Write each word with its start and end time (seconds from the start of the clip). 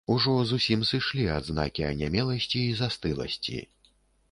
Ужо 0.13 0.31
зусім 0.51 0.85
сышлі 0.91 1.25
адзнакі 1.35 1.85
анямеласці 1.91 2.65
і 2.65 2.73
застыласці. 2.83 3.63